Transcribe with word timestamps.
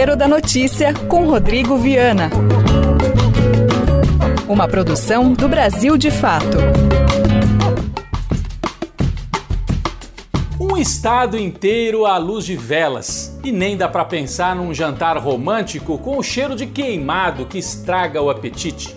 Tempero 0.00 0.16
da 0.16 0.26
Notícia 0.26 0.94
com 0.94 1.26
Rodrigo 1.26 1.76
Viana. 1.76 2.30
Uma 4.48 4.66
produção 4.66 5.34
do 5.34 5.46
Brasil 5.46 5.98
de 5.98 6.10
Fato. 6.10 6.56
Um 10.58 10.78
estado 10.78 11.38
inteiro 11.38 12.06
à 12.06 12.16
luz 12.16 12.46
de 12.46 12.56
velas. 12.56 13.38
E 13.44 13.52
nem 13.52 13.76
dá 13.76 13.90
para 13.90 14.06
pensar 14.06 14.56
num 14.56 14.72
jantar 14.72 15.18
romântico 15.18 15.98
com 15.98 16.16
o 16.16 16.22
cheiro 16.22 16.56
de 16.56 16.64
queimado 16.64 17.44
que 17.44 17.58
estraga 17.58 18.22
o 18.22 18.30
apetite. 18.30 18.96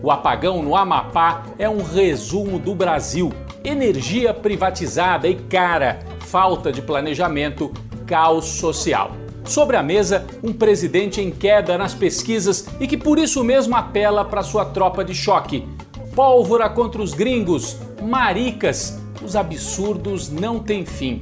O 0.00 0.08
apagão 0.08 0.62
no 0.62 0.76
Amapá 0.76 1.46
é 1.58 1.68
um 1.68 1.82
resumo 1.82 2.60
do 2.60 2.76
Brasil. 2.76 3.32
Energia 3.64 4.32
privatizada 4.32 5.26
e 5.26 5.34
cara, 5.34 5.98
falta 6.20 6.70
de 6.70 6.80
planejamento, 6.80 7.72
caos 8.06 8.44
social. 8.44 9.23
Sobre 9.44 9.76
a 9.76 9.82
mesa, 9.82 10.26
um 10.42 10.52
presidente 10.52 11.20
em 11.20 11.30
queda 11.30 11.76
nas 11.76 11.94
pesquisas 11.94 12.66
e 12.80 12.86
que 12.86 12.96
por 12.96 13.18
isso 13.18 13.44
mesmo 13.44 13.76
apela 13.76 14.24
para 14.24 14.42
sua 14.42 14.64
tropa 14.64 15.04
de 15.04 15.14
choque. 15.14 15.66
Pólvora 16.14 16.68
contra 16.70 17.02
os 17.02 17.12
gringos, 17.12 17.76
maricas, 18.02 18.98
os 19.22 19.36
absurdos 19.36 20.30
não 20.30 20.58
têm 20.58 20.86
fim. 20.86 21.20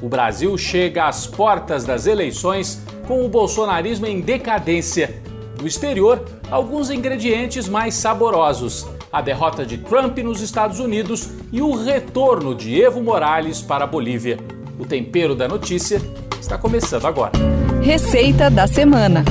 O 0.00 0.08
Brasil 0.08 0.56
chega 0.56 1.06
às 1.06 1.26
portas 1.26 1.84
das 1.84 2.06
eleições 2.06 2.80
com 3.06 3.24
o 3.24 3.28
bolsonarismo 3.28 4.06
em 4.06 4.20
decadência. 4.20 5.20
No 5.60 5.66
exterior, 5.66 6.24
alguns 6.50 6.88
ingredientes 6.88 7.68
mais 7.68 7.94
saborosos: 7.94 8.86
a 9.12 9.20
derrota 9.20 9.66
de 9.66 9.78
Trump 9.78 10.18
nos 10.18 10.40
Estados 10.40 10.78
Unidos 10.78 11.30
e 11.52 11.60
o 11.60 11.74
retorno 11.74 12.54
de 12.54 12.80
Evo 12.80 13.02
Morales 13.02 13.60
para 13.60 13.84
a 13.84 13.88
Bolívia. 13.88 14.38
O 14.78 14.86
tempero 14.86 15.34
da 15.34 15.48
notícia 15.48 16.00
está 16.40 16.56
começando 16.56 17.06
agora. 17.06 17.32
Receita 17.88 18.50
da 18.50 18.66
semana. 18.66 19.24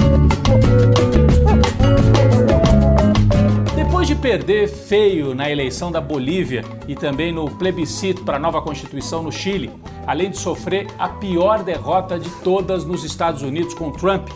Depois 3.76 4.08
de 4.08 4.16
perder 4.16 4.68
feio 4.68 5.36
na 5.36 5.48
eleição 5.48 5.92
da 5.92 6.02
Bolívia 6.02 6.66
e 6.88 6.96
também 6.96 7.32
no 7.32 7.52
plebiscito 7.52 8.24
para 8.24 8.38
a 8.38 8.40
nova 8.40 8.60
Constituição 8.60 9.22
no 9.22 9.32
Chile, 9.32 9.70
além 10.08 10.32
de 10.32 10.40
sofrer 10.40 10.88
a 10.98 11.08
pior 11.08 11.62
derrota 11.62 12.18
de 12.18 12.32
todas 12.44 12.84
nos 12.84 13.04
Estados 13.04 13.44
Unidos 13.44 13.76
com 13.76 13.92
Trump, 13.92 14.28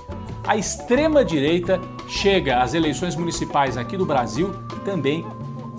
a 0.46 0.56
extrema-direita 0.56 1.82
chega 2.08 2.62
às 2.62 2.76
eleições 2.76 3.16
municipais 3.16 3.76
aqui 3.76 3.98
do 3.98 4.06
Brasil 4.06 4.52
também 4.86 5.26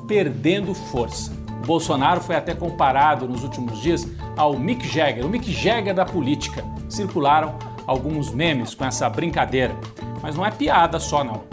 perdendo 0.09 0.75
força. 0.75 1.31
Bolsonaro 1.65 2.21
foi 2.21 2.35
até 2.35 2.57
comparado 2.57 3.29
nos 3.29 3.45
últimos 3.45 3.81
dias 3.81 4.05
ao 4.37 4.59
Mick 4.59 4.85
Jagger, 4.89 5.25
o 5.25 5.29
Mick 5.29 5.53
Jagger 5.53 5.95
da 5.95 6.05
política. 6.05 6.65
Circularam 6.89 7.55
alguns 7.87 8.33
memes 8.33 8.75
com 8.75 8.85
essa 8.85 9.09
brincadeira, 9.09 9.75
mas 10.23 10.37
não 10.37 10.45
é 10.45 10.51
piada 10.51 10.99
só 10.99 11.23
não. 11.25 11.45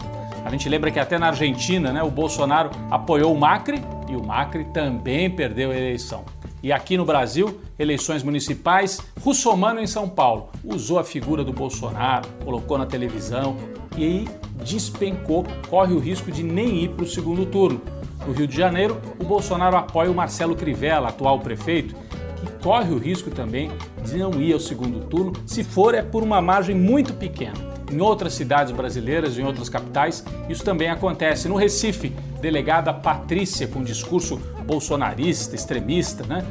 A 0.46 0.50
gente 0.50 0.70
lembra 0.70 0.90
que 0.90 1.00
até 1.00 1.18
na 1.18 1.28
Argentina, 1.28 1.92
né, 1.92 2.02
o 2.02 2.10
Bolsonaro 2.10 2.72
apoiou 2.90 3.34
o 3.34 3.40
Macri 3.40 3.82
e 4.08 4.16
o 4.16 4.26
Macri 4.26 4.66
também 4.66 5.30
perdeu 5.30 5.72
a 5.72 5.76
eleição. 5.76 6.24
E 6.62 6.74
aqui 6.74 6.98
no 6.98 7.06
Brasil, 7.06 7.62
eleições 7.78 8.22
municipais, 8.22 9.00
Russomano 9.22 9.80
em 9.80 9.88
São 9.88 10.10
Paulo 10.10 10.50
usou 10.64 11.00
a 11.00 11.04
figura 11.04 11.44
do 11.44 11.54
Bolsonaro, 11.54 12.28
colocou 12.44 12.78
na 12.78 12.86
televisão 12.86 13.56
e 13.98 14.04
aí 14.04 14.28
despencou, 14.64 15.46
corre 15.70 15.94
o 15.94 16.00
risco 16.00 16.32
de 16.32 16.44
nem 16.44 16.84
ir 16.84 16.90
para 16.90 17.06
o 17.06 17.08
segundo 17.08 17.46
turno. 17.46 17.82
No 18.28 18.34
Rio 18.34 18.48
de 18.48 18.56
Janeiro, 18.56 19.00
o 19.20 19.24
Bolsonaro 19.24 19.78
apoia 19.78 20.12
o 20.12 20.16
Marcelo 20.16 20.56
Crivella, 20.56 21.10
atual 21.10 21.40
prefeito, 21.40 21.96
que 22.36 22.64
corre 22.64 22.92
o 22.92 22.98
risco 22.98 23.32
também 23.32 23.72
de 24.03 24.17
não 24.17 24.42
ir 24.42 24.53
ao 24.53 24.59
segundo 24.59 25.02
turno, 25.08 25.33
se 25.45 25.64
for 25.64 25.94
é 25.94 26.02
por 26.02 26.23
uma 26.23 26.42
margem 26.42 26.75
muito 26.75 27.14
pequena. 27.14 27.69
Em 27.92 28.00
outras 28.02 28.33
cidades 28.33 28.72
brasileiras 28.72 29.38
em 29.38 29.44
outras 29.44 29.67
capitais, 29.67 30.23
isso 30.47 30.64
também 30.64 30.89
acontece. 30.89 31.47
No 31.47 31.55
Recife, 31.55 32.09
delegada 32.39 32.93
Patrícia, 32.93 33.67
com 33.67 33.83
discurso 33.83 34.39
bolsonarista, 34.65 35.55
extremista, 35.55 36.23
né? 36.26 36.45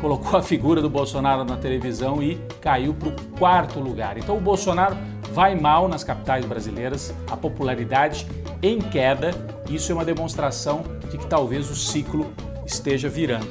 colocou 0.00 0.38
a 0.38 0.42
figura 0.42 0.80
do 0.80 0.88
Bolsonaro 0.88 1.44
na 1.44 1.56
televisão 1.56 2.22
e 2.22 2.40
caiu 2.60 2.94
para 2.94 3.08
o 3.08 3.12
quarto 3.38 3.78
lugar. 3.78 4.16
Então 4.16 4.36
o 4.36 4.40
Bolsonaro 4.40 4.96
vai 5.32 5.54
mal 5.54 5.86
nas 5.86 6.02
capitais 6.02 6.44
brasileiras, 6.44 7.14
a 7.30 7.36
popularidade 7.36 8.26
em 8.62 8.80
queda. 8.80 9.32
Isso 9.68 9.92
é 9.92 9.94
uma 9.94 10.04
demonstração 10.04 10.82
de 11.10 11.18
que 11.18 11.26
talvez 11.26 11.70
o 11.70 11.76
ciclo 11.76 12.32
esteja 12.66 13.08
virando. 13.08 13.48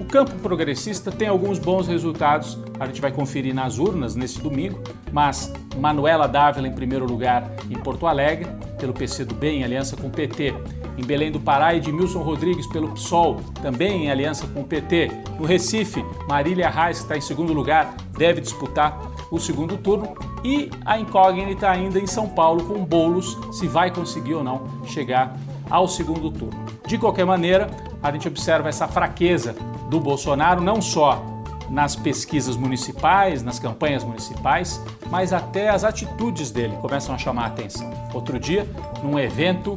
O 0.00 0.04
campo 0.04 0.34
progressista 0.36 1.12
tem 1.12 1.28
alguns 1.28 1.58
bons 1.58 1.86
resultados, 1.86 2.58
a 2.80 2.86
gente 2.86 3.00
vai 3.00 3.12
conferir 3.12 3.54
nas 3.54 3.78
urnas 3.78 4.16
nesse 4.16 4.40
domingo, 4.40 4.80
mas 5.12 5.52
Manuela 5.76 6.26
Dávila 6.26 6.66
em 6.66 6.72
primeiro 6.72 7.04
lugar 7.04 7.52
em 7.68 7.78
Porto 7.78 8.06
Alegre, 8.06 8.48
pelo 8.78 8.94
PC 8.94 9.26
do 9.26 9.34
Bem, 9.34 9.60
em 9.60 9.64
aliança 9.64 9.96
com 9.98 10.06
o 10.06 10.10
PT. 10.10 10.54
Em 10.96 11.04
Belém 11.04 11.30
do 11.30 11.38
Pará, 11.38 11.74
Edmilson 11.74 12.22
Rodrigues 12.22 12.66
pelo 12.66 12.88
PSOL, 12.92 13.36
também 13.62 14.06
em 14.06 14.10
aliança 14.10 14.46
com 14.46 14.62
o 14.62 14.64
PT. 14.64 15.10
No 15.38 15.44
Recife, 15.46 16.02
Marília 16.26 16.70
Reis, 16.70 16.98
que 16.98 17.04
está 17.04 17.16
em 17.16 17.20
segundo 17.20 17.52
lugar, 17.52 17.94
deve 18.16 18.40
disputar 18.40 18.98
o 19.30 19.38
segundo 19.38 19.76
turno. 19.76 20.14
E 20.42 20.70
a 20.84 20.98
incógnita 20.98 21.70
ainda 21.70 21.98
em 21.98 22.06
São 22.06 22.28
Paulo 22.28 22.64
com 22.64 22.82
Bolos, 22.84 23.38
se 23.52 23.68
vai 23.68 23.90
conseguir 23.90 24.34
ou 24.34 24.42
não 24.42 24.62
chegar 24.86 25.36
ao 25.68 25.86
segundo 25.86 26.30
turno. 26.30 26.64
De 26.86 26.96
qualquer 26.96 27.26
maneira, 27.26 27.70
a 28.02 28.10
gente 28.10 28.26
observa 28.26 28.70
essa 28.70 28.88
fraqueza 28.88 29.54
do 29.90 30.00
Bolsonaro, 30.00 30.62
não 30.62 30.80
só 30.80 31.29
nas 31.70 31.94
pesquisas 31.94 32.56
municipais, 32.56 33.42
nas 33.42 33.58
campanhas 33.58 34.02
municipais, 34.02 34.82
mas 35.08 35.32
até 35.32 35.68
as 35.68 35.84
atitudes 35.84 36.50
dele 36.50 36.76
começam 36.80 37.14
a 37.14 37.18
chamar 37.18 37.44
a 37.44 37.46
atenção. 37.46 37.90
Outro 38.12 38.38
dia, 38.38 38.68
num 39.02 39.18
evento 39.18 39.76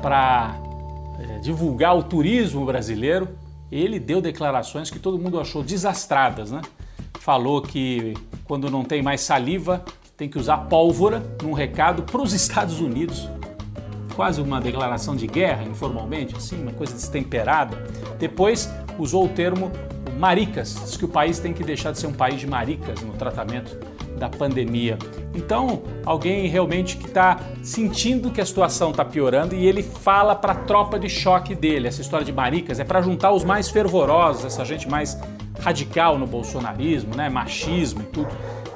para 0.00 0.56
é, 1.20 1.38
divulgar 1.38 1.96
o 1.96 2.02
turismo 2.02 2.64
brasileiro, 2.64 3.28
ele 3.70 4.00
deu 4.00 4.22
declarações 4.22 4.90
que 4.90 4.98
todo 4.98 5.18
mundo 5.18 5.38
achou 5.38 5.62
desastradas, 5.62 6.50
né? 6.50 6.62
Falou 7.20 7.60
que 7.60 8.14
quando 8.44 8.70
não 8.70 8.82
tem 8.82 9.02
mais 9.02 9.20
saliva, 9.20 9.84
tem 10.16 10.28
que 10.28 10.38
usar 10.38 10.56
pólvora 10.56 11.22
num 11.42 11.52
recado 11.52 12.02
para 12.02 12.22
os 12.22 12.32
Estados 12.32 12.80
Unidos 12.80 13.28
quase 14.18 14.40
uma 14.40 14.60
declaração 14.60 15.14
de 15.14 15.28
guerra, 15.28 15.62
informalmente, 15.62 16.34
assim, 16.34 16.60
uma 16.60 16.72
coisa 16.72 16.92
destemperada. 16.92 17.76
Depois 18.18 18.68
usou 18.98 19.26
o 19.26 19.28
termo 19.28 19.70
maricas, 20.18 20.74
diz 20.84 20.96
que 20.96 21.04
o 21.04 21.08
país 21.08 21.38
tem 21.38 21.52
que 21.52 21.62
deixar 21.62 21.92
de 21.92 21.98
ser 21.98 22.06
um 22.06 22.12
país 22.12 22.40
de 22.40 22.46
maricas 22.46 23.00
no 23.02 23.12
tratamento 23.12 23.78
da 24.18 24.28
pandemia. 24.28 24.98
Então, 25.34 25.82
alguém 26.04 26.48
realmente 26.48 26.96
que 26.96 27.06
está 27.06 27.38
sentindo 27.62 28.30
que 28.30 28.40
a 28.40 28.44
situação 28.44 28.90
está 28.90 29.04
piorando 29.04 29.54
e 29.54 29.64
ele 29.64 29.82
fala 29.82 30.34
para 30.34 30.52
a 30.52 30.56
tropa 30.56 30.98
de 30.98 31.08
choque 31.08 31.54
dele. 31.54 31.86
Essa 31.86 32.00
história 32.00 32.26
de 32.26 32.32
maricas 32.32 32.80
é 32.80 32.84
para 32.84 33.00
juntar 33.00 33.32
os 33.32 33.44
mais 33.44 33.68
fervorosos, 33.68 34.44
essa 34.44 34.64
gente 34.64 34.88
mais 34.88 35.16
radical 35.60 36.18
no 36.18 36.26
bolsonarismo, 36.26 37.14
né, 37.14 37.28
machismo 37.28 38.02
e 38.02 38.04
tudo 38.06 38.28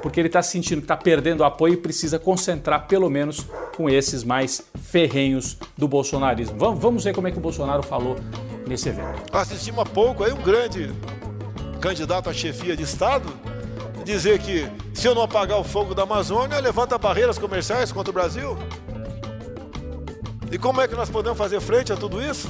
porque 0.02 0.20
ele 0.20 0.26
está 0.26 0.42
sentindo 0.42 0.78
que 0.78 0.84
está 0.84 0.96
perdendo 0.96 1.44
apoio 1.44 1.74
e 1.74 1.76
precisa 1.76 2.18
concentrar 2.18 2.88
pelo 2.88 3.08
menos 3.08 3.46
com 3.76 3.88
esses 3.88 4.24
mais 4.24 4.62
ferrenhos 4.82 5.56
do 5.78 5.86
bolsonarismo. 5.86 6.58
Vamos, 6.58 6.80
vamos 6.80 7.04
ver 7.04 7.14
como 7.14 7.28
é 7.28 7.30
que 7.30 7.38
o 7.38 7.40
Bolsonaro 7.40 7.82
falou 7.82 8.16
nesse 8.66 8.88
evento. 8.88 9.22
Assistimos 9.32 9.80
há 9.80 9.86
pouco 9.86 10.24
aí 10.24 10.32
um 10.32 10.42
grande 10.42 10.90
candidato 11.82 12.30
à 12.30 12.32
chefia 12.32 12.76
de 12.76 12.84
Estado 12.84 13.28
dizer 14.04 14.38
que 14.38 14.70
se 14.94 15.06
eu 15.06 15.14
não 15.16 15.22
apagar 15.22 15.58
o 15.58 15.64
fogo 15.64 15.94
da 15.94 16.04
Amazônia, 16.04 16.60
levanta 16.60 16.96
barreiras 16.96 17.38
comerciais 17.38 17.90
contra 17.90 18.10
o 18.10 18.14
Brasil. 18.14 18.56
E 20.50 20.56
como 20.58 20.80
é 20.80 20.86
que 20.86 20.94
nós 20.94 21.10
podemos 21.10 21.36
fazer 21.36 21.60
frente 21.60 21.92
a 21.92 21.96
tudo 21.96 22.22
isso? 22.22 22.48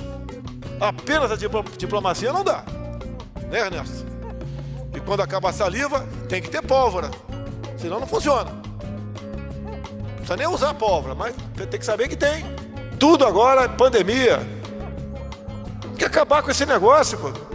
Apenas 0.78 1.31
a 1.31 1.37
diplomacia 1.78 2.31
não 2.31 2.44
dá. 2.44 2.62
Né, 3.50 3.60
Ernesto? 3.60 4.04
E 4.94 5.00
quando 5.00 5.22
acaba 5.22 5.48
a 5.48 5.53
saliva, 5.53 6.06
tem 6.28 6.42
que 6.42 6.50
ter 6.50 6.60
pólvora. 6.62 7.10
Senão 7.78 8.00
não 8.00 8.06
funciona. 8.06 8.51
Não 8.51 10.15
precisa 10.16 10.36
nem 10.36 10.47
usar 10.47 10.74
pólvora, 10.74 11.15
mas 11.15 11.34
tem 11.57 11.80
que 11.80 11.86
saber 11.86 12.09
que 12.09 12.16
tem. 12.16 12.45
Tudo 12.98 13.24
agora 13.24 13.62
é 13.62 13.68
pandemia. 13.68 14.41
Tem 15.80 15.97
que 15.97 16.04
acabar 16.04 16.42
com 16.42 16.51
esse 16.51 16.66
negócio, 16.66 17.16
pô. 17.18 17.52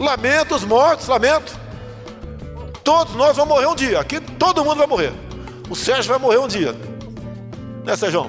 Lamento 0.00 0.54
os 0.54 0.64
mortos, 0.64 1.06
lamento. 1.06 1.56
Todos 2.82 3.14
nós 3.14 3.36
vamos 3.36 3.54
morrer 3.54 3.66
um 3.66 3.76
dia. 3.76 4.00
Aqui 4.00 4.18
todo 4.20 4.64
mundo 4.64 4.78
vai 4.78 4.86
morrer. 4.86 5.12
O 5.68 5.76
Sérgio 5.76 6.10
vai 6.10 6.18
morrer 6.18 6.38
um 6.38 6.48
dia. 6.48 6.74
Né, 7.84 7.94
Sérgio? 7.94 8.28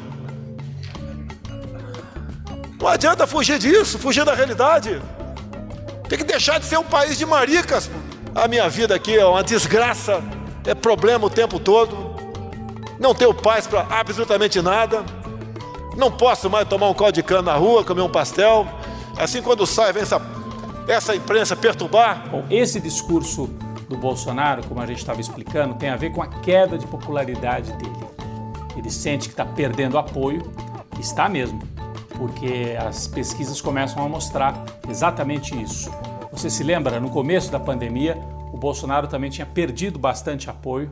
Não 2.80 2.88
adianta 2.88 3.26
fugir 3.26 3.58
disso, 3.58 3.98
fugir 3.98 4.26
da 4.26 4.36
realidade. 4.36 5.02
Tem 6.08 6.18
que 6.18 6.24
deixar 6.24 6.60
de 6.60 6.66
ser 6.66 6.78
um 6.78 6.84
país 6.84 7.18
de 7.18 7.26
maricas. 7.26 7.90
A 8.36 8.48
minha 8.48 8.70
vida 8.70 8.94
aqui 8.94 9.18
é 9.18 9.26
uma 9.26 9.44
desgraça 9.44 10.22
é 10.66 10.76
problema 10.76 11.26
o 11.26 11.30
tempo 11.30 11.60
todo, 11.60 11.96
não 13.00 13.16
tenho 13.16 13.34
paz 13.34 13.66
para 13.66 13.82
absolutamente 13.90 14.62
nada, 14.62 15.04
não 15.98 16.12
posso 16.12 16.50
mais 16.50 16.68
tomar 16.68 16.90
um 16.90 16.94
caldo 16.94 17.14
de 17.14 17.24
cana 17.24 17.42
na 17.42 17.56
rua, 17.56 17.84
comer 17.84 18.02
um 18.02 18.10
pastel. 18.10 18.68
Assim, 19.18 19.42
quando 19.42 19.66
sai, 19.66 19.92
vem 19.92 20.04
essa, 20.04 20.22
essa 20.88 21.16
imprensa 21.16 21.56
perturbar. 21.56 22.30
Bom, 22.30 22.46
esse 22.50 22.80
discurso 22.80 23.48
do 23.88 23.98
Bolsonaro, 23.98 24.64
como 24.68 24.82
a 24.82 24.86
gente 24.86 25.00
estava 25.00 25.20
explicando, 25.20 25.76
tem 25.76 25.90
a 25.90 25.96
ver 25.96 26.12
com 26.12 26.22
a 26.22 26.28
queda 26.28 26.78
de 26.78 26.88
popularidade 26.88 27.74
dele. 27.74 27.92
ele 28.76 28.90
sente 28.90 29.28
que 29.28 29.34
está 29.34 29.46
perdendo 29.46 29.98
apoio, 29.98 30.42
está 31.00 31.28
mesmo, 31.28 31.62
porque 32.18 32.78
as 32.80 33.08
pesquisas 33.08 33.60
começam 33.60 34.04
a 34.04 34.08
mostrar 34.08 34.64
exatamente 34.90 35.60
isso. 35.62 35.92
Você 36.32 36.50
se 36.50 36.64
lembra, 36.64 37.00
no 37.00 37.10
começo 37.10 37.52
da 37.52 37.60
pandemia, 37.60 38.18
o 38.54 38.58
Bolsonaro 38.58 39.08
também 39.08 39.30
tinha 39.30 39.46
perdido 39.46 40.00
bastante 40.00 40.50
apoio. 40.50 40.90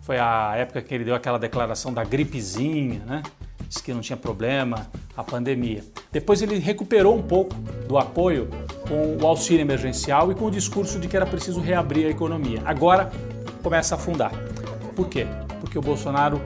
Foi 0.00 0.18
a 0.18 0.54
época 0.56 0.82
que 0.82 0.92
ele 0.92 1.04
deu 1.04 1.14
aquela 1.14 1.38
declaração 1.38 1.92
da 1.92 2.02
gripezinha, 2.02 3.00
né? 3.06 3.22
Disse 3.68 3.82
que 3.82 3.92
não 3.92 4.00
tinha 4.00 4.16
problema, 4.16 4.88
a 5.16 5.22
pandemia. 5.24 5.84
Depois 6.10 6.42
ele 6.42 6.58
recuperou 6.58 7.16
um 7.16 7.22
pouco 7.22 7.54
do 7.86 7.98
apoio 7.98 8.48
com 8.88 9.16
o 9.22 9.26
auxílio 9.26 9.60
emergencial 9.60 10.32
e 10.32 10.34
com 10.34 10.46
o 10.46 10.50
discurso 10.50 10.98
de 10.98 11.08
que 11.08 11.16
era 11.16 11.26
preciso 11.26 11.60
reabrir 11.60 12.06
a 12.06 12.10
economia. 12.10 12.62
Agora 12.64 13.10
começa 13.62 13.94
a 13.94 13.98
afundar. 13.98 14.32
Por 14.96 15.08
quê? 15.08 15.26
Porque 15.60 15.78
o 15.78 15.82
Bolsonaro 15.82 16.40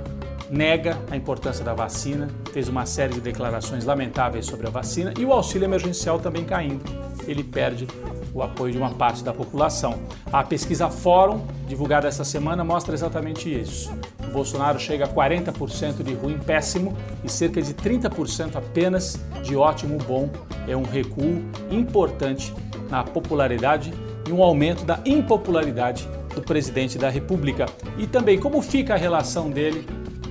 nega 0.50 0.98
a 1.10 1.16
importância 1.16 1.64
da 1.64 1.74
vacina, 1.74 2.28
fez 2.52 2.68
uma 2.68 2.86
série 2.86 3.14
de 3.14 3.20
declarações 3.20 3.84
lamentáveis 3.84 4.46
sobre 4.46 4.66
a 4.66 4.70
vacina 4.70 5.12
e 5.18 5.24
o 5.24 5.32
auxílio 5.32 5.64
emergencial 5.64 6.18
também 6.18 6.44
caindo. 6.44 6.84
Ele 7.26 7.42
perde 7.42 7.86
o 8.34 8.42
apoio 8.42 8.72
de 8.72 8.78
uma 8.78 8.90
parte 8.90 9.22
da 9.22 9.32
população. 9.32 10.00
A 10.32 10.42
pesquisa 10.42 10.90
Fórum, 10.90 11.46
divulgada 11.66 12.08
essa 12.08 12.24
semana, 12.24 12.64
mostra 12.64 12.92
exatamente 12.92 13.48
isso. 13.48 13.92
Bolsonaro 14.34 14.80
chega 14.80 15.04
a 15.04 15.08
40% 15.08 16.02
de 16.02 16.12
ruim 16.12 16.36
péssimo 16.38 16.96
e 17.22 17.30
cerca 17.30 17.62
de 17.62 17.72
30% 17.72 18.56
apenas 18.56 19.16
de 19.44 19.56
ótimo 19.56 19.96
bom. 19.98 20.28
É 20.66 20.76
um 20.76 20.82
recuo 20.82 21.40
importante 21.70 22.52
na 22.90 23.04
popularidade 23.04 23.94
e 24.28 24.32
um 24.32 24.42
aumento 24.42 24.84
da 24.84 24.98
impopularidade 25.06 26.08
do 26.34 26.42
presidente 26.42 26.98
da 26.98 27.08
República. 27.08 27.66
E 27.96 28.08
também 28.08 28.36
como 28.36 28.60
fica 28.60 28.94
a 28.94 28.96
relação 28.96 29.50
dele 29.50 29.86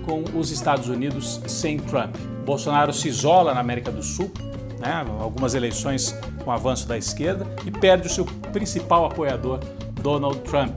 com 0.06 0.26
os 0.38 0.52
Estados 0.52 0.90
Unidos 0.90 1.40
sem 1.48 1.78
Trump. 1.78 2.14
Bolsonaro 2.46 2.92
se 2.92 3.08
isola 3.08 3.54
na 3.54 3.62
América 3.62 3.90
do 3.90 4.04
Sul, 4.04 4.30
né, 4.80 5.06
algumas 5.18 5.56
eleições 5.56 6.14
com 6.44 6.52
avanço 6.52 6.86
da 6.86 6.98
esquerda, 6.98 7.48
e 7.66 7.72
perde 7.72 8.08
o 8.08 8.10
seu 8.10 8.26
principal 8.52 9.06
apoiador, 9.06 9.62
Donald 10.02 10.40
Trump. 10.40 10.76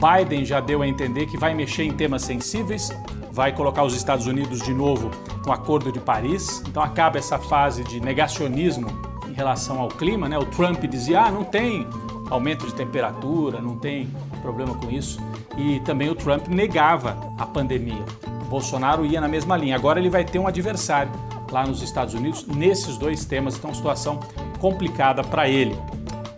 Biden 0.00 0.44
já 0.44 0.60
deu 0.60 0.80
a 0.80 0.88
entender 0.88 1.26
que 1.26 1.36
vai 1.36 1.54
mexer 1.54 1.84
em 1.84 1.92
temas 1.92 2.22
sensíveis, 2.22 2.90
vai 3.30 3.54
colocar 3.54 3.84
os 3.84 3.94
Estados 3.94 4.26
Unidos 4.26 4.60
de 4.62 4.72
novo 4.72 5.10
no 5.44 5.52
Acordo 5.52 5.92
de 5.92 6.00
Paris, 6.00 6.62
então 6.66 6.82
acaba 6.82 7.18
essa 7.18 7.38
fase 7.38 7.84
de 7.84 8.00
negacionismo 8.00 8.88
em 9.28 9.34
relação 9.34 9.78
ao 9.78 9.88
clima. 9.88 10.28
Né? 10.28 10.38
O 10.38 10.46
Trump 10.46 10.82
dizia: 10.84 11.22
ah, 11.22 11.30
não 11.30 11.44
tem 11.44 11.86
aumento 12.30 12.66
de 12.66 12.74
temperatura, 12.74 13.60
não 13.60 13.76
tem 13.76 14.08
problema 14.40 14.74
com 14.74 14.90
isso. 14.90 15.20
E 15.56 15.80
também 15.80 16.08
o 16.08 16.14
Trump 16.14 16.48
negava 16.48 17.16
a 17.36 17.44
pandemia. 17.44 18.04
O 18.42 18.48
Bolsonaro 18.48 19.04
ia 19.04 19.20
na 19.20 19.28
mesma 19.28 19.56
linha. 19.56 19.76
Agora 19.76 19.98
ele 19.98 20.08
vai 20.08 20.24
ter 20.24 20.38
um 20.38 20.46
adversário 20.46 21.12
lá 21.50 21.66
nos 21.66 21.82
Estados 21.82 22.14
Unidos 22.14 22.46
nesses 22.46 22.96
dois 22.96 23.24
temas. 23.24 23.56
Então, 23.56 23.74
situação 23.74 24.20
complicada 24.58 25.22
para 25.22 25.48
ele. 25.48 25.76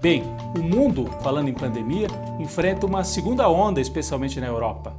Bem, 0.03 0.25
o 0.59 0.63
mundo, 0.65 1.09
falando 1.23 1.47
em 1.47 1.55
pandemia, 1.55 2.09
enfrenta 2.41 2.85
uma 2.85 3.05
segunda 3.05 3.49
onda, 3.49 3.81
especialmente 3.81 4.41
na 4.41 4.49
Europa. 4.49 4.97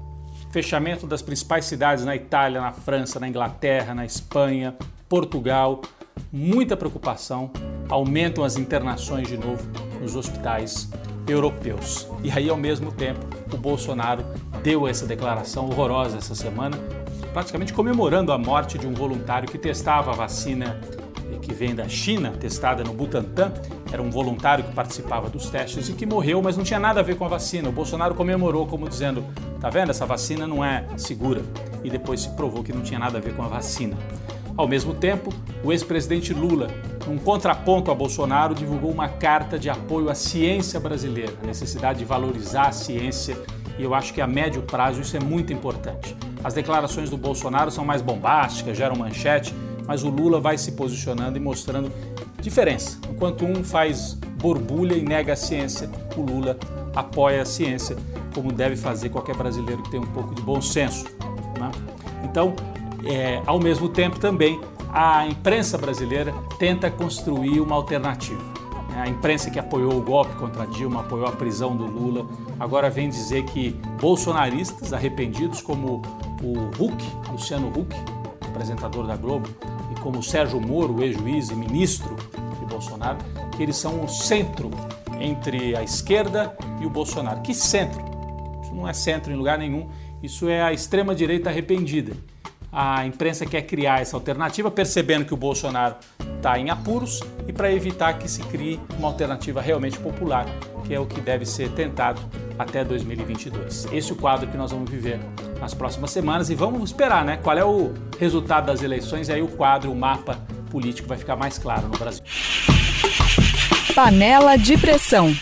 Fechamento 0.49 1.05
das 1.05 1.21
principais 1.21 1.65
cidades 1.65 2.05
na 2.05 2.15
Itália, 2.15 2.61
na 2.61 2.71
França, 2.71 3.19
na 3.19 3.27
Inglaterra, 3.27 3.93
na 3.93 4.05
Espanha, 4.05 4.73
Portugal. 5.09 5.81
Muita 6.31 6.77
preocupação, 6.77 7.51
aumentam 7.89 8.45
as 8.45 8.55
internações 8.55 9.27
de 9.27 9.35
novo 9.35 9.61
nos 9.99 10.15
hospitais 10.15 10.89
europeus. 11.27 12.07
E 12.23 12.31
aí, 12.31 12.49
ao 12.49 12.55
mesmo 12.55 12.89
tempo, 12.89 13.25
o 13.53 13.57
Bolsonaro 13.57 14.23
deu 14.63 14.87
essa 14.87 15.05
declaração 15.05 15.65
horrorosa 15.65 16.17
essa 16.17 16.33
semana, 16.33 16.77
praticamente 17.33 17.73
comemorando 17.73 18.31
a 18.31 18.37
morte 18.37 18.77
de 18.77 18.87
um 18.87 18.93
voluntário 18.93 19.49
que 19.49 19.57
testava 19.57 20.11
a 20.11 20.15
vacina 20.15 20.79
que 21.39 21.53
vem 21.53 21.75
da 21.75 21.87
China, 21.87 22.31
testada 22.31 22.83
no 22.83 22.93
Butantan. 22.93 23.53
Era 23.91 24.01
um 24.01 24.09
voluntário 24.09 24.63
que 24.63 24.73
participava 24.73 25.29
dos 25.29 25.49
testes 25.49 25.89
e 25.89 25.93
que 25.93 26.05
morreu, 26.05 26.41
mas 26.41 26.57
não 26.57 26.63
tinha 26.63 26.79
nada 26.79 26.99
a 26.99 27.03
ver 27.03 27.15
com 27.15 27.25
a 27.25 27.27
vacina. 27.27 27.69
O 27.69 27.71
Bolsonaro 27.71 28.15
comemorou 28.15 28.65
como 28.67 28.87
dizendo: 28.87 29.23
"Tá 29.59 29.69
vendo? 29.69 29.89
Essa 29.91 30.05
vacina 30.05 30.47
não 30.47 30.63
é 30.63 30.85
segura". 30.97 31.41
E 31.83 31.89
depois 31.89 32.21
se 32.21 32.29
provou 32.29 32.63
que 32.63 32.73
não 32.73 32.81
tinha 32.81 32.99
nada 32.99 33.17
a 33.17 33.21
ver 33.21 33.35
com 33.35 33.43
a 33.43 33.47
vacina. 33.47 33.97
Ao 34.55 34.67
mesmo 34.67 34.93
tempo, 34.93 35.33
o 35.63 35.71
ex-presidente 35.71 36.31
Lula, 36.31 36.67
num 37.07 37.17
contraponto 37.17 37.89
a 37.89 37.95
Bolsonaro, 37.95 38.53
divulgou 38.53 38.91
uma 38.91 39.09
carta 39.09 39.57
de 39.57 39.67
apoio 39.67 40.09
à 40.09 40.15
ciência 40.15 40.79
brasileira, 40.79 41.33
a 41.41 41.47
necessidade 41.47 41.99
de 41.99 42.05
valorizar 42.05 42.67
a 42.67 42.71
ciência, 42.71 43.35
e 43.79 43.83
eu 43.83 43.95
acho 43.95 44.13
que 44.13 44.21
a 44.21 44.27
médio 44.27 44.61
prazo 44.61 45.01
isso 45.01 45.17
é 45.17 45.19
muito 45.19 45.51
importante. 45.51 46.15
As 46.43 46.53
declarações 46.53 47.09
do 47.09 47.17
Bolsonaro 47.17 47.71
são 47.71 47.83
mais 47.83 48.03
bombásticas, 48.03 48.77
geram 48.77 48.95
manchete, 48.95 49.55
mas 49.87 50.03
o 50.03 50.09
Lula 50.09 50.39
vai 50.39 50.57
se 50.57 50.73
posicionando 50.73 51.37
e 51.37 51.41
mostrando 51.41 51.91
diferença. 52.41 52.99
Enquanto 53.09 53.45
um 53.45 53.63
faz 53.63 54.17
borbulha 54.41 54.95
e 54.95 55.01
nega 55.01 55.33
a 55.33 55.35
ciência, 55.35 55.89
o 56.17 56.21
Lula 56.21 56.57
apoia 56.95 57.41
a 57.41 57.45
ciência, 57.45 57.95
como 58.33 58.51
deve 58.51 58.75
fazer 58.75 59.09
qualquer 59.09 59.35
brasileiro 59.35 59.81
que 59.83 59.91
tem 59.91 59.99
um 59.99 60.07
pouco 60.07 60.35
de 60.35 60.41
bom 60.41 60.61
senso. 60.61 61.05
Né? 61.59 61.71
Então, 62.23 62.55
é, 63.05 63.41
ao 63.45 63.59
mesmo 63.59 63.89
tempo 63.89 64.19
também, 64.19 64.59
a 64.91 65.25
imprensa 65.25 65.77
brasileira 65.77 66.33
tenta 66.59 66.89
construir 66.91 67.59
uma 67.59 67.75
alternativa. 67.75 68.53
A 68.95 69.09
imprensa 69.09 69.49
que 69.49 69.57
apoiou 69.57 69.97
o 69.97 70.01
golpe 70.01 70.35
contra 70.35 70.67
Dilma, 70.67 70.99
apoiou 70.99 71.25
a 71.25 71.31
prisão 71.31 71.75
do 71.75 71.85
Lula, 71.85 72.27
agora 72.59 72.91
vem 72.91 73.09
dizer 73.09 73.43
que 73.45 73.71
bolsonaristas 73.99 74.93
arrependidos, 74.93 75.61
como 75.61 76.03
o 76.43 76.59
Huck, 76.79 77.03
Luciano 77.31 77.69
Huck, 77.69 77.95
apresentador 78.47 79.07
da 79.07 79.15
Globo, 79.15 79.49
como 80.03 80.21
Sérgio 80.21 80.59
Moro, 80.59 81.01
ex-juiz 81.01 81.49
e 81.49 81.55
ministro 81.55 82.15
de 82.59 82.65
Bolsonaro, 82.65 83.17
que 83.55 83.63
eles 83.63 83.77
são 83.77 84.03
o 84.03 84.09
centro 84.09 84.69
entre 85.19 85.75
a 85.75 85.81
esquerda 85.81 86.55
e 86.81 86.85
o 86.85 86.89
Bolsonaro. 86.89 87.41
Que 87.41 87.53
centro? 87.53 88.03
Isso 88.61 88.75
não 88.75 88.87
é 88.87 88.93
centro 88.93 89.31
em 89.31 89.35
lugar 89.35 89.57
nenhum, 89.57 89.89
isso 90.21 90.49
é 90.49 90.61
a 90.61 90.73
extrema-direita 90.73 91.49
arrependida 91.49 92.13
a 92.75 93.05
imprensa 93.05 93.45
quer 93.45 93.61
criar 93.61 94.01
essa 94.01 94.17
alternativa, 94.17 94.71
percebendo 94.71 95.25
que 95.25 95.33
o 95.33 95.37
Bolsonaro 95.37 95.95
em 96.59 96.69
apuros 96.69 97.21
e 97.47 97.53
para 97.53 97.71
evitar 97.71 98.13
que 98.19 98.29
se 98.29 98.41
crie 98.43 98.79
uma 98.97 99.07
alternativa 99.07 99.61
realmente 99.61 99.97
popular, 99.97 100.45
que 100.85 100.93
é 100.93 100.99
o 100.99 101.05
que 101.05 101.21
deve 101.21 101.45
ser 101.45 101.69
tentado 101.71 102.21
até 102.59 102.83
2022. 102.83 103.87
Esse 103.91 104.11
é 104.11 104.13
o 104.13 104.17
quadro 104.17 104.47
que 104.47 104.57
nós 104.57 104.71
vamos 104.71 104.89
viver 104.89 105.19
nas 105.59 105.73
próximas 105.73 106.11
semanas 106.11 106.49
e 106.49 106.55
vamos 106.55 106.89
esperar, 106.89 107.23
né? 107.23 107.37
Qual 107.41 107.57
é 107.57 107.63
o 107.63 107.93
resultado 108.19 108.65
das 108.65 108.83
eleições 108.83 109.29
e 109.29 109.31
aí 109.31 109.41
o 109.41 109.47
quadro, 109.47 109.91
o 109.91 109.95
mapa 109.95 110.37
político 110.69 111.07
vai 111.07 111.17
ficar 111.17 111.35
mais 111.35 111.57
claro 111.57 111.83
no 111.87 111.97
Brasil. 111.97 112.23
Panela 113.95 114.57
de 114.57 114.77
pressão. 114.77 115.33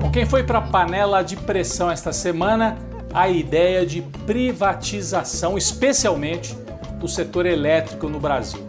Bom, 0.00 0.10
quem 0.10 0.26
foi 0.26 0.42
para 0.42 0.58
a 0.58 0.62
panela 0.62 1.22
de 1.22 1.36
pressão 1.36 1.90
esta 1.90 2.12
semana? 2.12 2.76
a 3.14 3.28
ideia 3.28 3.86
de 3.86 4.02
privatização, 4.26 5.56
especialmente 5.56 6.58
do 7.04 7.08
setor 7.08 7.44
elétrico 7.44 8.08
no 8.08 8.18
Brasil. 8.18 8.66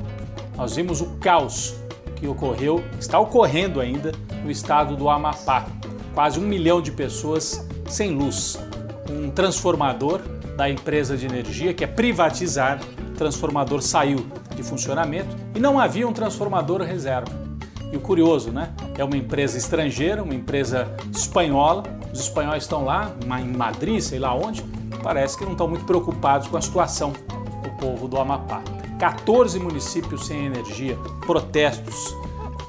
Nós 0.57 0.75
vimos 0.75 0.99
o 0.99 1.11
caos 1.21 1.75
que 2.17 2.27
ocorreu, 2.27 2.83
está 2.99 3.17
ocorrendo 3.17 3.79
ainda 3.79 4.11
no 4.43 4.51
estado 4.51 4.97
do 4.97 5.09
Amapá. 5.09 5.65
Quase 6.13 6.37
um 6.37 6.43
milhão 6.43 6.81
de 6.81 6.91
pessoas 6.91 7.65
sem 7.87 8.11
luz. 8.11 8.59
Um 9.09 9.31
transformador 9.31 10.19
da 10.57 10.69
empresa 10.69 11.15
de 11.15 11.25
energia 11.25 11.73
que 11.73 11.85
é 11.85 11.87
privatizado, 11.87 12.85
o 13.09 13.13
transformador 13.13 13.81
saiu 13.81 14.25
de 14.53 14.63
funcionamento 14.63 15.33
e 15.55 15.59
não 15.59 15.79
havia 15.79 16.05
um 16.05 16.11
transformador 16.11 16.81
reserva. 16.81 17.31
E 17.89 17.95
o 17.95 18.01
curioso, 18.01 18.51
né? 18.51 18.73
É 18.97 19.03
uma 19.05 19.15
empresa 19.15 19.57
estrangeira, 19.57 20.21
uma 20.21 20.35
empresa 20.35 20.93
espanhola, 21.09 21.83
os 22.11 22.19
espanhóis 22.19 22.63
estão 22.63 22.83
lá, 22.83 23.13
em 23.39 23.55
Madrid, 23.55 24.01
sei 24.01 24.19
lá 24.19 24.35
onde, 24.35 24.61
parece 25.01 25.37
que 25.37 25.45
não 25.45 25.53
estão 25.53 25.69
muito 25.69 25.85
preocupados 25.85 26.49
com 26.49 26.57
a 26.57 26.61
situação 26.61 27.13
povo 27.85 28.07
do 28.07 28.17
Amapá. 28.17 28.63
14 28.97 29.59
municípios 29.59 30.25
sem 30.25 30.47
energia, 30.47 30.97
protestos, 31.27 32.15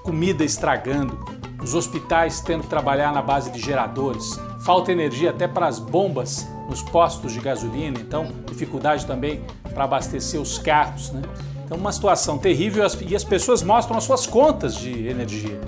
comida 0.03 0.45
estragando, 0.45 1.19
os 1.63 1.75
hospitais 1.75 2.41
tendo 2.41 2.65
que 2.65 2.69
trabalhar 2.69 3.13
na 3.13 3.23
base 3.23 3.51
de 3.51 3.59
geradores, 3.59 4.39
falta 4.63 4.93
energia 4.93 5.31
até 5.31 5.49
para 5.49 5.67
as 5.67 5.79
bombas 5.79 6.47
nos 6.69 6.83
postos 6.83 7.33
de 7.33 7.41
gasolina, 7.41 7.99
então 7.99 8.29
dificuldade 8.47 9.07
também 9.07 9.43
para 9.73 9.85
abastecer 9.85 10.39
os 10.41 10.59
carros, 10.59 11.11
né? 11.13 11.23
Então 11.65 11.79
uma 11.79 11.93
situação 11.93 12.37
terrível 12.37 12.85
e 13.09 13.17
as 13.17 13.25
pessoas 13.25 13.63
mostram 13.63 13.97
as 13.97 14.05
suas 14.05 14.27
contas 14.27 14.77
de 14.77 15.09
energia. 15.09 15.59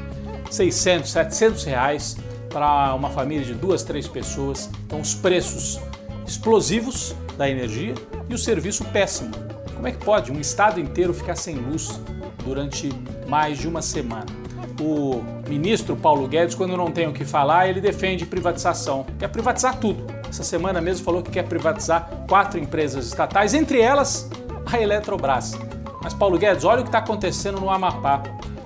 600, 0.51 1.11
700 1.11 1.65
reais 1.65 2.17
para 2.51 2.95
uma 2.95 3.11
família 3.11 3.45
de 3.45 3.55
duas, 3.55 3.83
três 3.83 4.07
pessoas. 4.09 4.71
Então, 4.87 5.01
os 5.01 5.15
preços 5.15 5.79
explosivos 6.27 7.15
da 7.37 7.49
energia 7.49 7.95
e 8.29 8.35
o 8.35 8.39
serviço 8.39 8.85
péssimo. 8.87 9.31
Como 9.75 9.87
é 9.87 9.93
que 9.93 10.05
pode 10.05 10.33
um 10.33 10.41
estado 10.41 10.81
inteiro 10.81 11.15
ficar 11.15 11.37
sem 11.37 11.57
luz 11.57 12.01
durante 12.45 12.91
mais 13.29 13.59
de 13.59 13.69
uma 13.69 13.81
semana? 13.81 14.27
O 14.81 15.23
ministro 15.49 15.97
Paulo 15.97 16.27
Guedes, 16.29 16.55
quando 16.55 16.77
não 16.77 16.91
tem 16.91 17.09
o 17.09 17.13
que 17.13 17.25
falar, 17.25 17.69
ele 17.69 17.81
defende 17.81 18.27
privatização, 18.27 19.07
quer 19.19 19.29
privatizar 19.29 19.79
tudo. 19.79 20.05
essa 20.29 20.45
semana 20.45 20.81
mesmo 20.81 21.05
falou 21.05 21.23
que 21.23 21.31
quer 21.31 21.45
privatizar 21.45 22.09
quatro 22.29 22.59
empresas 22.59 23.07
estatais, 23.07 23.55
entre 23.55 23.81
elas 23.81 24.31
a 24.67 24.81
Eletrobras. 24.81 25.59
Mas 26.03 26.15
Paulo 26.15 26.39
Guedes, 26.39 26.65
olha 26.65 26.81
o 26.81 26.83
que 26.83 26.89
está 26.89 26.99
acontecendo 26.99 27.61
no 27.61 27.71
Amapá. 27.71 28.23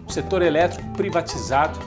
O 0.07 0.13
setor 0.13 0.43
elétrico 0.43 0.89
privatizado 0.91 1.79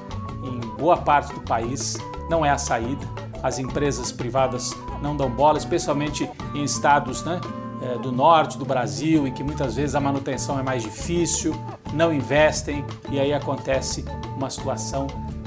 em 0.44 0.60
boa 0.77 0.98
parte 0.98 1.34
do 1.34 1.41
país 1.41 1.98
não 2.29 2.46
é 2.46 2.50
a 2.50 2.58
saída. 2.58 3.05
As 3.44 3.60
empresas 3.60 4.12
privadas 4.12 4.75
não 5.01 5.15
dão 5.15 5.29
bola, 5.29 5.58
especialmente 5.58 6.29
em 6.53 6.63
estados 6.63 7.24
né, 7.24 7.39
é, 7.86 7.98
do 8.00 8.12
norte 8.12 8.58
do 8.58 8.65
Brasil, 8.65 9.27
em 9.27 9.32
que 9.32 9.44
muitas 9.44 9.75
vezes 9.75 9.96
a 9.96 10.00
manutenção 10.00 10.60
é 10.60 10.63
mais 10.63 10.82
difícil, 10.82 11.56
não 11.94 12.12
investem 12.12 12.84
e 13.12 13.20
aí 13.20 13.32
acontece 13.32 14.04
uma 14.36 14.50
situação 14.50 15.06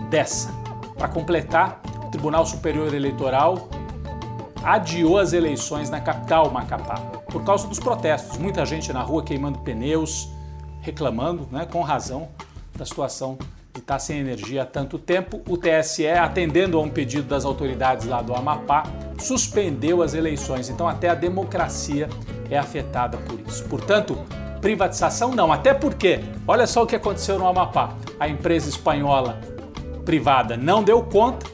dessa. 0.09 0.51
Para 0.97 1.09
completar, 1.09 1.81
o 2.07 2.11
Tribunal 2.11 2.47
Superior 2.47 2.95
Eleitoral 2.95 3.69
adiou 4.63 5.19
as 5.19 5.33
eleições 5.33 5.91
na 5.91 6.01
capital 6.01 6.51
Macapá 6.51 6.97
por 7.31 7.45
causa 7.45 7.67
dos 7.67 7.79
protestos. 7.79 8.39
Muita 8.39 8.65
gente 8.65 8.93
na 8.93 9.03
rua 9.03 9.23
queimando 9.23 9.59
pneus, 9.61 10.29
reclamando, 10.81 11.49
né, 11.51 11.67
com 11.67 11.83
razão, 11.83 12.29
da 12.77 12.85
situação 12.85 13.37
de 13.75 13.81
estar 13.81 13.99
sem 13.99 14.19
energia 14.19 14.63
há 14.63 14.67
tanto 14.67 14.99
tempo. 14.99 15.43
O 15.49 15.57
TSE, 15.57 16.07
atendendo 16.07 16.79
a 16.79 16.81
um 16.81 16.89
pedido 16.89 17.29
das 17.29 17.45
autoridades 17.45 18.07
lá 18.07 18.23
do 18.23 18.35
Amapá, 18.35 18.85
suspendeu 19.19 20.03
as 20.03 20.15
eleições. 20.15 20.69
Então, 20.69 20.89
até 20.89 21.09
a 21.09 21.15
democracia 21.15 22.09
é 22.51 22.59
afetada 22.59 23.17
por 23.19 23.39
isso. 23.41 23.65
Portanto, 23.65 24.19
privatização 24.61 25.33
não. 25.35 25.53
Até 25.53 25.75
porque, 25.75 26.21
olha 26.47 26.67
só 26.67 26.83
o 26.83 26.87
que 26.87 26.97
aconteceu 26.97 27.39
no 27.39 27.47
Amapá. 27.47 27.95
A 28.19 28.29
empresa 28.29 28.69
espanhola 28.69 29.41
privada 30.05 30.57
não 30.57 30.83
deu 30.83 31.03
conta, 31.03 31.47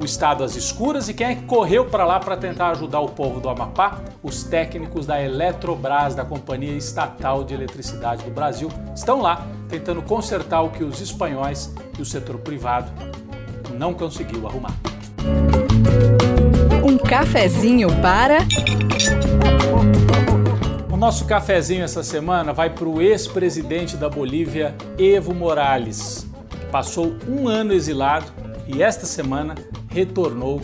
o 0.00 0.04
estado 0.04 0.42
às 0.42 0.56
escuras 0.56 1.08
e 1.08 1.14
quem 1.14 1.26
é 1.28 1.34
que 1.34 1.42
correu 1.42 1.84
para 1.86 2.04
lá 2.04 2.18
para 2.18 2.36
tentar 2.36 2.70
ajudar 2.70 3.00
o 3.00 3.08
povo 3.08 3.40
do 3.40 3.48
Amapá? 3.48 4.00
Os 4.22 4.42
técnicos 4.42 5.06
da 5.06 5.22
Eletrobras, 5.22 6.14
da 6.14 6.24
Companhia 6.24 6.76
Estatal 6.76 7.44
de 7.44 7.54
Eletricidade 7.54 8.24
do 8.24 8.30
Brasil, 8.30 8.68
estão 8.94 9.20
lá 9.20 9.46
tentando 9.68 10.02
consertar 10.02 10.62
o 10.62 10.70
que 10.70 10.82
os 10.82 11.00
espanhóis 11.00 11.72
e 11.96 12.02
o 12.02 12.04
setor 12.04 12.38
privado 12.38 12.90
não 13.78 13.94
conseguiu 13.94 14.46
arrumar. 14.46 14.74
Um 16.84 16.98
cafezinho 16.98 17.88
para 18.00 18.38
o 20.90 20.96
nosso 20.96 21.24
cafezinho 21.26 21.84
essa 21.84 22.02
semana 22.02 22.52
vai 22.52 22.70
para 22.70 22.88
o 22.88 23.00
ex-presidente 23.00 23.96
da 23.96 24.08
Bolívia, 24.08 24.74
Evo 24.98 25.34
Morales 25.34 26.26
passou 26.72 27.14
um 27.28 27.46
ano 27.46 27.74
exilado 27.74 28.26
e 28.66 28.82
esta 28.82 29.04
semana 29.04 29.54
retornou 29.90 30.62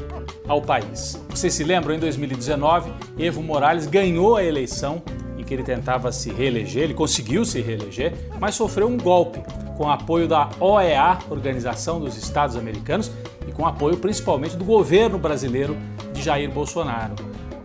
ao 0.48 0.62
país. 0.62 1.22
Vocês 1.28 1.52
se 1.52 1.62
lembram, 1.62 1.94
em 1.94 1.98
2019, 1.98 2.90
Evo 3.18 3.42
Morales 3.42 3.86
ganhou 3.86 4.36
a 4.36 4.42
eleição 4.42 5.02
em 5.36 5.44
que 5.44 5.52
ele 5.52 5.62
tentava 5.62 6.10
se 6.10 6.30
reeleger, 6.30 6.84
ele 6.84 6.94
conseguiu 6.94 7.44
se 7.44 7.60
reeleger, 7.60 8.14
mas 8.40 8.54
sofreu 8.54 8.88
um 8.88 8.96
golpe 8.96 9.40
com 9.76 9.88
apoio 9.88 10.26
da 10.26 10.48
OEA, 10.58 11.18
Organização 11.30 12.00
dos 12.00 12.16
Estados 12.16 12.56
Americanos, 12.56 13.12
e 13.46 13.52
com 13.52 13.66
apoio 13.66 13.96
principalmente 13.98 14.56
do 14.56 14.64
governo 14.64 15.18
brasileiro 15.18 15.76
de 16.18 16.24
Jair 16.24 16.50
Bolsonaro. 16.50 17.14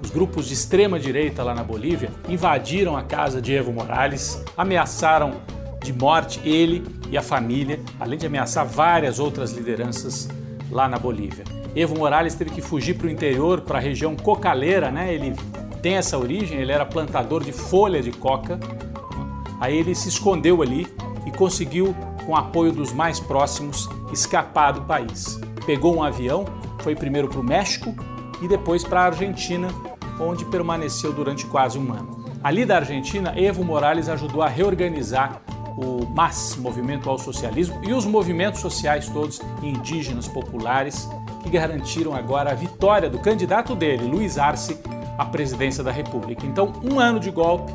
Os 0.01 0.12
grupos 0.12 0.48
de 0.48 0.53
extrema 0.53 1.00
direita 1.00 1.43
lá 1.43 1.55
na 1.55 1.63
Bolívia 1.63 2.12
invadiram 2.29 2.95
a 2.95 3.01
casa 3.01 3.41
de 3.41 3.53
Evo 3.53 3.74
Morales, 3.74 4.43
ameaçaram 4.55 5.41
de 5.83 5.91
morte 5.91 6.39
ele 6.48 6.83
e 7.10 7.17
a 7.17 7.22
família, 7.22 7.79
além 8.00 8.17
de 8.17 8.25
ameaçar 8.25 8.65
várias 8.65 9.19
outras 9.19 9.51
lideranças 9.51 10.29
lá 10.69 10.88
na 10.88 11.00
Bolívia. 11.00 11.43
Evo 11.75 11.98
Morales 11.98 12.36
teve 12.36 12.51
que 12.51 12.62
fugir 12.62 12.95
para 12.95 13.07
o 13.07 13.10
interior, 13.10 13.62
para 13.62 13.79
a 13.79 13.81
região 13.81 14.15
cocaleira, 14.15 14.91
né? 14.91 15.13
Ele 15.13 15.36
tem 15.81 15.95
essa 15.95 16.17
origem, 16.17 16.60
ele 16.60 16.72
era 16.72 16.86
plantador 16.86 17.43
de 17.43 17.51
folha 17.51 18.01
de 18.01 18.12
coca. 18.12 18.60
Aí 19.60 19.75
ele 19.75 19.95
se 19.95 20.10
escondeu 20.10 20.62
ali 20.62 20.88
e 21.25 21.31
conseguiu, 21.31 21.95
com 22.25 22.36
apoio 22.36 22.72
dos 22.72 22.93
mais 22.93 23.19
próximos, 23.19 23.89
escapar 24.12 24.74
do 24.74 24.81
país. 24.81 25.39
Pegou 25.65 25.95
um 25.95 26.03
avião, 26.03 26.45
foi 26.79 26.95
primeiro 26.95 27.27
para 27.27 27.39
o 27.39 27.43
México 27.43 27.95
e 28.43 28.47
depois 28.47 28.83
para 28.83 29.01
a 29.01 29.05
Argentina, 29.05 29.69
onde 30.19 30.43
permaneceu 30.43 31.13
durante 31.13 31.45
quase 31.45 31.79
um 31.79 31.93
ano. 31.93 32.25
Ali 32.43 32.65
da 32.65 32.75
Argentina, 32.75 33.33
Evo 33.38 33.63
Morales 33.63 34.09
ajudou 34.09 34.41
a 34.41 34.50
reorganizar 34.50 35.41
o 35.77 36.05
MAS, 36.13 36.57
Movimento 36.57 37.09
ao 37.09 37.17
Socialismo, 37.17 37.79
e 37.83 37.93
os 37.93 38.05
movimentos 38.05 38.59
sociais 38.59 39.07
todos 39.07 39.41
indígenas 39.62 40.27
populares 40.27 41.09
que 41.41 41.50
garantiram 41.50 42.13
agora 42.13 42.51
a 42.51 42.53
vitória 42.53 43.09
do 43.09 43.17
candidato 43.17 43.75
dele, 43.75 44.03
Luiz 44.03 44.38
Arce, 44.38 44.77
à 45.17 45.23
presidência 45.23 45.81
da 45.81 45.91
República. 45.91 46.45
Então, 46.45 46.73
um 46.83 47.00
ano 47.00 47.21
de 47.21 47.31
golpe, 47.31 47.71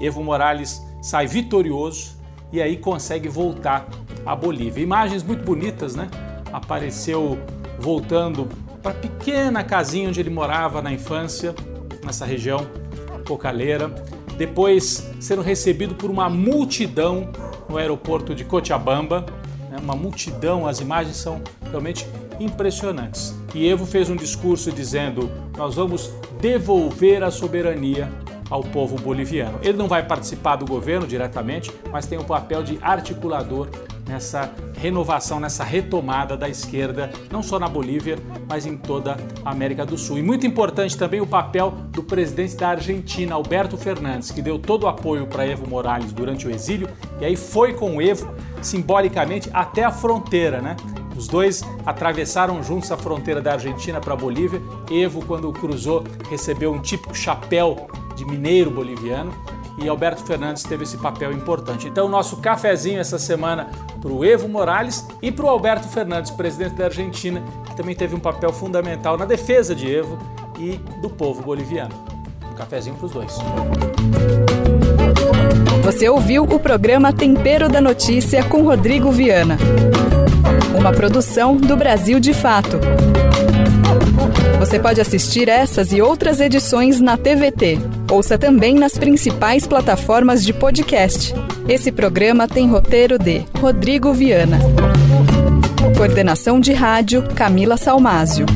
Evo 0.00 0.22
Morales 0.22 0.84
sai 1.00 1.28
vitorioso 1.28 2.16
e 2.52 2.60
aí 2.60 2.76
consegue 2.76 3.28
voltar 3.28 3.86
à 4.26 4.34
Bolívia. 4.34 4.82
Imagens 4.82 5.22
muito 5.22 5.44
bonitas, 5.44 5.94
né? 5.94 6.08
Apareceu 6.52 7.38
voltando 7.78 8.48
para 8.88 8.96
a 8.96 9.00
pequena 9.00 9.62
casinha 9.62 10.08
onde 10.08 10.18
ele 10.18 10.30
morava 10.30 10.80
na 10.80 10.90
infância, 10.90 11.54
nessa 12.02 12.24
região 12.24 12.66
cocaleira 13.26 13.92
depois 14.38 15.10
sendo 15.20 15.42
recebido 15.42 15.94
por 15.94 16.10
uma 16.10 16.30
multidão 16.30 17.28
no 17.68 17.76
aeroporto 17.76 18.34
de 18.34 18.44
Cochabamba, 18.44 19.26
né? 19.68 19.76
uma 19.82 19.94
multidão, 19.94 20.66
as 20.66 20.80
imagens 20.80 21.16
são 21.16 21.42
realmente 21.68 22.06
impressionantes. 22.40 23.34
E 23.54 23.68
Evo 23.68 23.84
fez 23.84 24.08
um 24.08 24.16
discurso 24.16 24.70
dizendo: 24.70 25.28
Nós 25.56 25.74
vamos 25.74 26.10
devolver 26.40 27.22
a 27.22 27.30
soberania 27.30 28.10
ao 28.48 28.62
povo 28.62 28.96
boliviano. 28.96 29.58
Ele 29.62 29.76
não 29.76 29.88
vai 29.88 30.06
participar 30.06 30.56
do 30.56 30.64
governo 30.64 31.06
diretamente, 31.06 31.70
mas 31.90 32.06
tem 32.06 32.16
o 32.16 32.22
um 32.22 32.24
papel 32.24 32.62
de 32.62 32.78
articulador 32.80 33.68
nessa 34.08 34.50
renovação, 34.76 35.38
nessa 35.38 35.62
retomada 35.62 36.36
da 36.36 36.48
esquerda, 36.48 37.10
não 37.30 37.42
só 37.42 37.58
na 37.58 37.68
Bolívia, 37.68 38.16
mas 38.48 38.64
em 38.64 38.76
toda 38.76 39.16
a 39.44 39.50
América 39.50 39.84
do 39.84 39.98
Sul. 39.98 40.18
E 40.18 40.22
muito 40.22 40.46
importante 40.46 40.96
também 40.96 41.20
o 41.20 41.26
papel 41.26 41.70
do 41.90 42.02
presidente 42.02 42.56
da 42.56 42.70
Argentina, 42.70 43.34
Alberto 43.34 43.76
Fernandes, 43.76 44.30
que 44.30 44.40
deu 44.40 44.58
todo 44.58 44.84
o 44.84 44.88
apoio 44.88 45.26
para 45.26 45.46
Evo 45.46 45.68
Morales 45.68 46.12
durante 46.12 46.46
o 46.46 46.50
exílio 46.50 46.88
e 47.20 47.24
aí 47.24 47.36
foi 47.36 47.74
com 47.74 47.96
o 47.96 48.02
Evo 48.02 48.32
simbolicamente 48.62 49.50
até 49.52 49.84
a 49.84 49.90
fronteira, 49.90 50.60
né? 50.60 50.76
Os 51.16 51.26
dois 51.26 51.64
atravessaram 51.84 52.62
juntos 52.62 52.92
a 52.92 52.96
fronteira 52.96 53.40
da 53.40 53.52
Argentina 53.54 54.00
para 54.00 54.14
a 54.14 54.16
Bolívia. 54.16 54.62
Evo, 54.88 55.24
quando 55.26 55.52
cruzou, 55.52 56.04
recebeu 56.30 56.72
um 56.72 56.80
típico 56.80 57.12
chapéu 57.12 57.88
de 58.14 58.24
mineiro 58.24 58.70
boliviano 58.70 59.32
e 59.82 59.88
Alberto 59.88 60.24
Fernandes 60.24 60.62
teve 60.62 60.84
esse 60.84 60.96
papel 60.96 61.32
importante. 61.32 61.88
Então, 61.88 62.08
nosso 62.08 62.38
cafezinho 62.38 63.00
essa 63.00 63.18
semana 63.18 63.68
para 64.00 64.12
o 64.12 64.24
Evo 64.24 64.48
Morales 64.48 65.06
e 65.22 65.30
para 65.30 65.46
o 65.46 65.48
Alberto 65.48 65.88
Fernandes, 65.88 66.30
presidente 66.30 66.74
da 66.74 66.86
Argentina, 66.86 67.42
que 67.66 67.76
também 67.76 67.94
teve 67.94 68.14
um 68.14 68.20
papel 68.20 68.52
fundamental 68.52 69.16
na 69.16 69.24
defesa 69.24 69.74
de 69.74 69.92
Evo 69.92 70.18
e 70.58 70.76
do 71.00 71.08
povo 71.08 71.42
boliviano. 71.42 71.94
Um 72.50 72.54
cafezinho 72.54 72.96
para 72.96 73.06
os 73.06 73.12
dois. 73.12 73.38
Você 75.84 76.08
ouviu 76.08 76.42
o 76.42 76.58
programa 76.58 77.12
Tempero 77.12 77.68
da 77.68 77.80
Notícia 77.80 78.42
com 78.44 78.62
Rodrigo 78.62 79.10
Viana. 79.10 79.56
Uma 80.78 80.92
produção 80.92 81.56
do 81.56 81.76
Brasil 81.76 82.20
de 82.20 82.34
Fato. 82.34 82.78
Você 84.58 84.78
pode 84.78 85.00
assistir 85.00 85.48
essas 85.48 85.92
e 85.92 86.02
outras 86.02 86.40
edições 86.40 87.00
na 87.00 87.16
TVT. 87.16 87.78
Ouça 88.10 88.36
também 88.36 88.74
nas 88.74 88.98
principais 88.98 89.66
plataformas 89.66 90.44
de 90.44 90.52
podcast. 90.52 91.34
Esse 91.68 91.92
programa 91.92 92.48
tem 92.48 92.68
roteiro 92.68 93.18
de 93.18 93.44
Rodrigo 93.60 94.12
Viana. 94.12 94.58
Coordenação 95.96 96.60
de 96.60 96.72
rádio 96.72 97.22
Camila 97.34 97.76
Salmásio. 97.76 98.46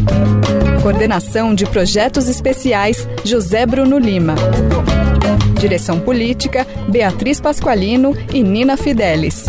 Coordenação 0.83 1.55
de 1.55 1.67
projetos 1.67 2.29
especiais 2.29 3.09
José 3.25 3.65
Bruno 3.65 3.99
Lima. 3.99 4.35
Direção 5.59 6.01
política 6.01 6.67
Beatriz 6.89 7.41
Pasqualino 7.41 8.17
e 8.33 8.43
Nina 8.43 8.77
Fidelis. 8.77 9.47